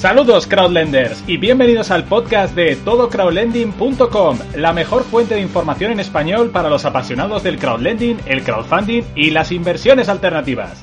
[0.00, 6.48] Saludos crowdlenders y bienvenidos al podcast de todocrowdlending.com, la mejor fuente de información en español
[6.48, 10.82] para los apasionados del crowdlending, el crowdfunding y las inversiones alternativas.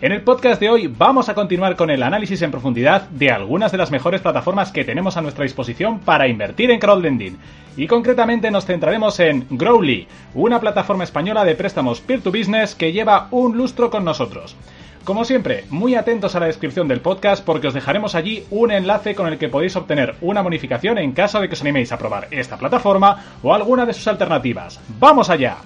[0.00, 3.70] En el podcast de hoy vamos a continuar con el análisis en profundidad de algunas
[3.70, 7.36] de las mejores plataformas que tenemos a nuestra disposición para invertir en crowdlending.
[7.76, 13.58] Y concretamente nos centraremos en Growly, una plataforma española de préstamos peer-to-business que lleva un
[13.58, 14.56] lustro con nosotros.
[15.04, 19.14] Como siempre, muy atentos a la descripción del podcast porque os dejaremos allí un enlace
[19.14, 22.28] con el que podéis obtener una bonificación en caso de que os animéis a probar
[22.30, 24.80] esta plataforma o alguna de sus alternativas.
[24.98, 25.58] ¡Vamos allá!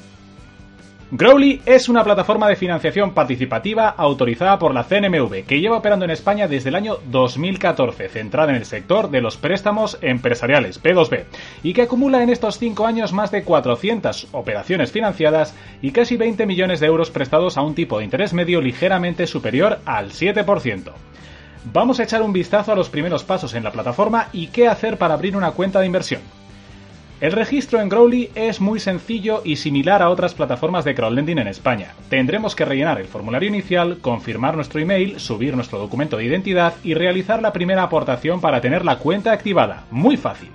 [1.14, 6.10] Growly es una plataforma de financiación participativa autorizada por la CNMV que lleva operando en
[6.10, 11.24] España desde el año 2014, centrada en el sector de los préstamos empresariales P2B,
[11.64, 16.46] y que acumula en estos 5 años más de 400 operaciones financiadas y casi 20
[16.46, 20.92] millones de euros prestados a un tipo de interés medio ligeramente superior al 7%.
[21.74, 24.96] Vamos a echar un vistazo a los primeros pasos en la plataforma y qué hacer
[24.96, 26.22] para abrir una cuenta de inversión.
[27.22, 31.46] El registro en Growly es muy sencillo y similar a otras plataformas de crowdlending en
[31.46, 31.94] España.
[32.08, 36.94] Tendremos que rellenar el formulario inicial, confirmar nuestro email, subir nuestro documento de identidad y
[36.94, 39.84] realizar la primera aportación para tener la cuenta activada.
[39.92, 40.50] Muy fácil.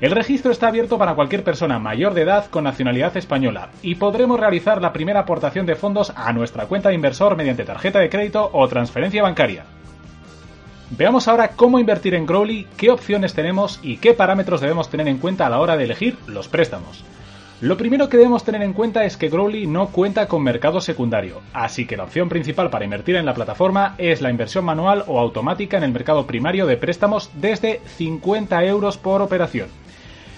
[0.00, 4.40] El registro está abierto para cualquier persona mayor de edad con nacionalidad española y podremos
[4.40, 8.50] realizar la primera aportación de fondos a nuestra cuenta de inversor mediante tarjeta de crédito
[8.52, 9.64] o transferencia bancaria.
[10.90, 15.18] Veamos ahora cómo invertir en Growly, qué opciones tenemos y qué parámetros debemos tener en
[15.18, 17.04] cuenta a la hora de elegir los préstamos.
[17.60, 21.42] Lo primero que debemos tener en cuenta es que Growly no cuenta con mercado secundario,
[21.52, 25.20] así que la opción principal para invertir en la plataforma es la inversión manual o
[25.20, 29.68] automática en el mercado primario de préstamos desde 50 euros por operación.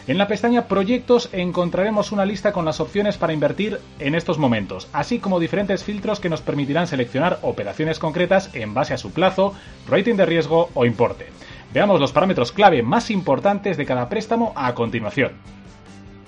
[0.09, 4.89] En la pestaña Proyectos encontraremos una lista con las opciones para invertir en estos momentos,
[4.93, 9.55] así como diferentes filtros que nos permitirán seleccionar operaciones concretas en base a su plazo,
[9.89, 11.29] rating de riesgo o importe.
[11.73, 15.33] Veamos los parámetros clave más importantes de cada préstamo a continuación.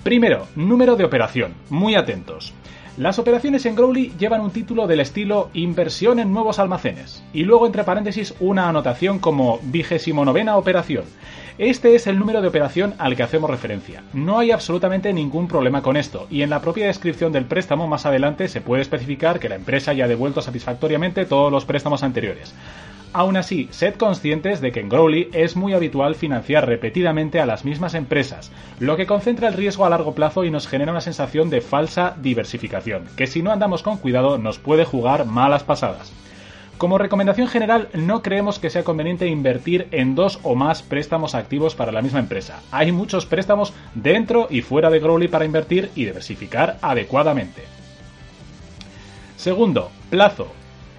[0.03, 1.53] Primero, número de operación.
[1.69, 2.53] Muy atentos.
[2.97, 7.65] Las operaciones en Growly llevan un título del estilo Inversión en nuevos almacenes y luego
[7.65, 11.03] entre paréntesis una anotación como vigésimo novena operación.
[11.57, 14.03] Este es el número de operación al que hacemos referencia.
[14.11, 18.05] No hay absolutamente ningún problema con esto, y en la propia descripción del préstamo más
[18.05, 22.53] adelante se puede especificar que la empresa ya ha devuelto satisfactoriamente todos los préstamos anteriores.
[23.13, 27.63] Aún así, sed conscientes de que en Growly es muy habitual financiar repetidamente a las
[27.63, 28.51] mismas empresas,
[28.81, 32.17] lo que concentra el riesgo a largo plazo y nos genera una sensación de falsa
[32.21, 36.11] diversificación, que si no andamos con cuidado nos puede jugar malas pasadas.
[36.77, 41.73] Como recomendación general, no creemos que sea conveniente invertir en dos o más préstamos activos
[41.73, 42.61] para la misma empresa.
[42.69, 47.63] Hay muchos préstamos dentro y fuera de Growly para invertir y diversificar adecuadamente.
[49.37, 50.47] Segundo, plazo.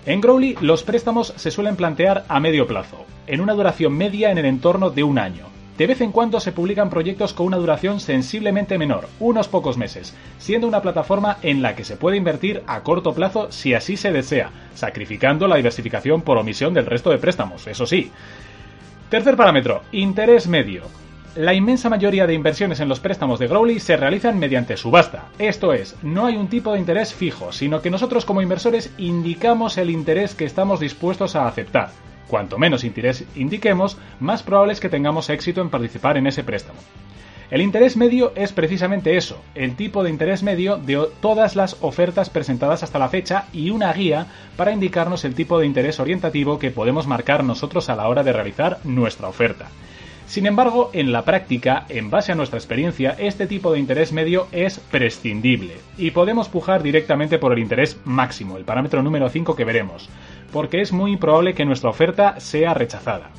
[0.06, 4.38] En Growly los préstamos se suelen plantear a medio plazo, en una duración media en
[4.38, 5.55] el entorno de un año.
[5.78, 10.14] De vez en cuando se publican proyectos con una duración sensiblemente menor, unos pocos meses,
[10.38, 14.10] siendo una plataforma en la que se puede invertir a corto plazo si así se
[14.10, 18.10] desea, sacrificando la diversificación por omisión del resto de préstamos, eso sí.
[19.10, 20.84] Tercer parámetro, interés medio.
[21.36, 25.26] La inmensa mayoría de inversiones en los préstamos de Growly se realizan mediante subasta.
[25.38, 29.76] Esto es, no hay un tipo de interés fijo, sino que nosotros como inversores indicamos
[29.76, 31.90] el interés que estamos dispuestos a aceptar.
[32.28, 36.78] Cuanto menos interés indiquemos, más probable es que tengamos éxito en participar en ese préstamo.
[37.48, 42.28] El interés medio es precisamente eso, el tipo de interés medio de todas las ofertas
[42.28, 44.26] presentadas hasta la fecha y una guía
[44.56, 48.32] para indicarnos el tipo de interés orientativo que podemos marcar nosotros a la hora de
[48.32, 49.68] realizar nuestra oferta.
[50.26, 54.48] Sin embargo, en la práctica, en base a nuestra experiencia, este tipo de interés medio
[54.50, 59.64] es prescindible y podemos pujar directamente por el interés máximo, el parámetro número 5 que
[59.64, 60.08] veremos,
[60.52, 63.30] porque es muy probable que nuestra oferta sea rechazada.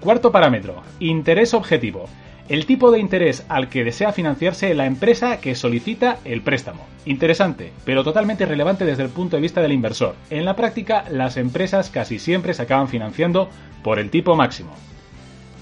[0.00, 2.06] Cuarto parámetro, interés objetivo.
[2.48, 6.84] El tipo de interés al que desea financiarse la empresa que solicita el préstamo.
[7.04, 10.16] Interesante, pero totalmente relevante desde el punto de vista del inversor.
[10.30, 13.48] En la práctica, las empresas casi siempre se acaban financiando
[13.84, 14.72] por el tipo máximo.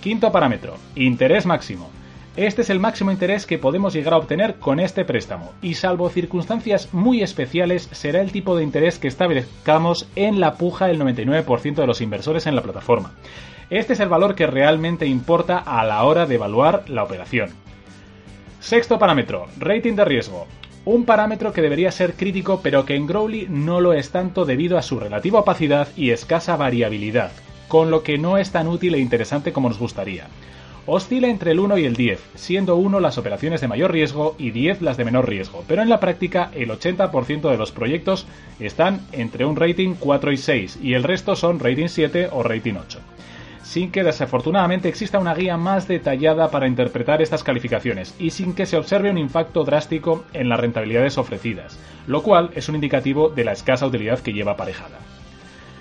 [0.01, 1.91] Quinto parámetro, interés máximo.
[2.39, 6.09] Este es el máximo interés que podemos llegar a obtener con este préstamo y salvo
[6.09, 11.75] circunstancias muy especiales será el tipo de interés que establezcamos en la puja del 99%
[11.75, 13.11] de los inversores en la plataforma.
[13.71, 17.51] Este es el valor que realmente importa a la hora de evaluar la operación.
[18.61, 20.47] Sexto parámetro, rating de riesgo.
[20.85, 24.79] Un parámetro que debería ser crítico pero que en Growly no lo es tanto debido
[24.79, 27.33] a su relativa opacidad y escasa variabilidad,
[27.67, 30.29] con lo que no es tan útil e interesante como nos gustaría.
[30.91, 34.53] Oscila entre el 1 y el 10, siendo 1 las operaciones de mayor riesgo y
[34.53, 38.27] 10 las de menor riesgo, pero en la práctica el 80% de los proyectos
[38.59, 42.77] están entre un rating 4 y 6 y el resto son rating 7 o rating
[42.81, 43.01] 8.
[43.63, 48.65] sin que desafortunadamente exista una guía más detallada para interpretar estas calificaciones y sin que
[48.65, 53.45] se observe un impacto drástico en las rentabilidades ofrecidas, lo cual es un indicativo de
[53.45, 54.99] la escasa utilidad que lleva aparejada.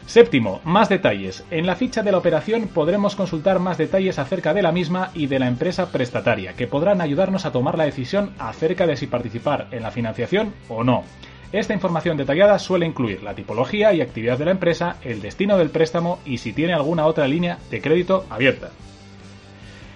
[0.08, 1.44] Séptimo, más detalles.
[1.52, 5.28] En la ficha de la operación podremos consultar más detalles acerca de la misma y
[5.28, 9.68] de la empresa prestataria, que podrán ayudarnos a tomar la decisión acerca de si participar
[9.72, 11.04] en la financiación o no.
[11.52, 15.72] Esta información detallada suele incluir la tipología y actividad de la empresa, el destino del
[15.72, 18.70] préstamo y si tiene alguna otra línea de crédito abierta.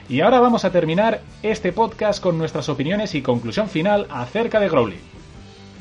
[0.09, 4.67] Y ahora vamos a terminar este podcast con nuestras opiniones y conclusión final acerca de
[4.67, 4.99] Growly.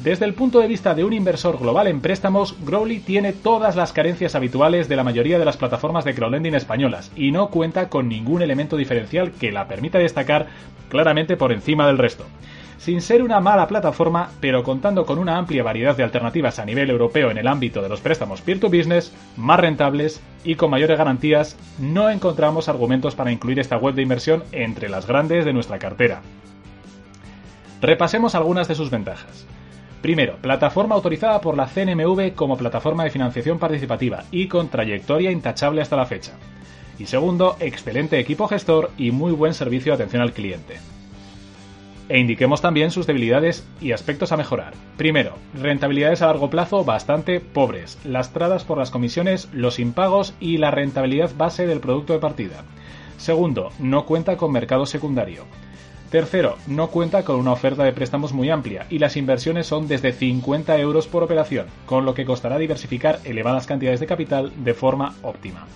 [0.02, 3.92] Desde el punto de vista de un inversor global en préstamos, Growly tiene todas las
[3.92, 8.08] carencias habituales de la mayoría de las plataformas de crowdlending españolas y no cuenta con
[8.08, 10.46] ningún elemento diferencial que la permita destacar
[10.88, 12.24] claramente por encima del resto.
[12.78, 16.88] Sin ser una mala plataforma, pero contando con una amplia variedad de alternativas a nivel
[16.88, 22.08] europeo en el ámbito de los préstamos peer-to-business, más rentables y con mayores garantías, no
[22.08, 26.22] encontramos argumentos para incluir esta web de inversión entre las grandes de nuestra cartera.
[27.82, 29.46] Repasemos algunas de sus ventajas.
[30.02, 35.82] Primero, plataforma autorizada por la CNMV como plataforma de financiación participativa y con trayectoria intachable
[35.82, 36.32] hasta la fecha.
[36.98, 40.78] Y segundo, excelente equipo gestor y muy buen servicio de atención al cliente.
[42.08, 44.74] E indiquemos también sus debilidades y aspectos a mejorar.
[44.96, 50.72] Primero, rentabilidades a largo plazo bastante pobres, lastradas por las comisiones, los impagos y la
[50.72, 52.64] rentabilidad base del producto de partida.
[53.16, 55.44] Segundo, no cuenta con mercado secundario.
[56.10, 60.12] Tercero, no cuenta con una oferta de préstamos muy amplia y las inversiones son desde
[60.12, 65.14] 50 euros por operación, con lo que costará diversificar elevadas cantidades de capital de forma
[65.22, 65.68] óptima.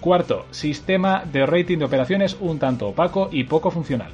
[0.00, 4.10] Cuarto, sistema de rating de operaciones un tanto opaco y poco funcional.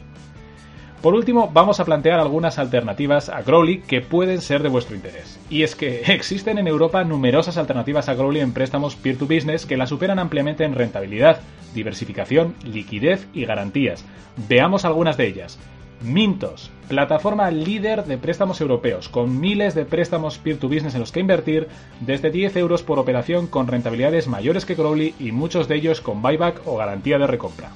[1.02, 5.38] Por último, vamos a plantear algunas alternativas a Growly que pueden ser de vuestro interés.
[5.48, 9.86] Y es que existen en Europa numerosas alternativas a Growly en préstamos peer-to-business que la
[9.86, 11.40] superan ampliamente en rentabilidad,
[11.72, 14.04] diversificación, liquidez y garantías.
[14.48, 15.60] Veamos algunas de ellas.
[16.02, 21.68] Mintos, plataforma líder de préstamos europeos, con miles de préstamos peer-to-business en los que invertir,
[22.00, 26.22] desde 10 euros por operación con rentabilidades mayores que Growly y muchos de ellos con
[26.22, 27.70] buyback o garantía de recompra.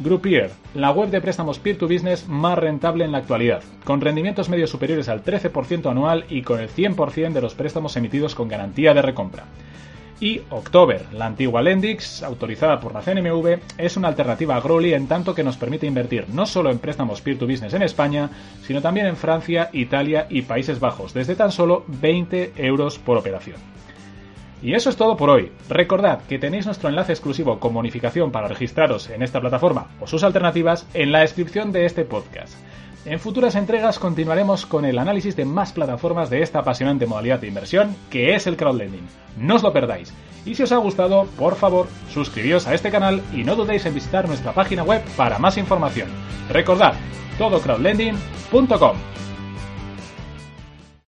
[0.00, 5.08] Groupier, la web de préstamos peer-to-business más rentable en la actualidad, con rendimientos medios superiores
[5.08, 9.44] al 13% anual y con el 100% de los préstamos emitidos con garantía de recompra.
[10.18, 15.06] Y October, la antigua Lendix, autorizada por la CNMV, es una alternativa a Growly en
[15.06, 18.30] tanto que nos permite invertir no solo en préstamos peer-to-business en España,
[18.62, 23.56] sino también en Francia, Italia y Países Bajos, desde tan solo 20 euros por operación.
[24.64, 25.52] Y eso es todo por hoy.
[25.68, 30.24] Recordad que tenéis nuestro enlace exclusivo con bonificación para registraros en esta plataforma o sus
[30.24, 32.54] alternativas en la descripción de este podcast.
[33.04, 37.48] En futuras entregas continuaremos con el análisis de más plataformas de esta apasionante modalidad de
[37.48, 39.06] inversión que es el crowdlending.
[39.36, 40.14] No os lo perdáis.
[40.46, 43.92] Y si os ha gustado, por favor, suscribíos a este canal y no dudéis en
[43.92, 46.08] visitar nuestra página web para más información.
[46.48, 46.94] Recordad,
[47.36, 48.96] todocrowdlending.com.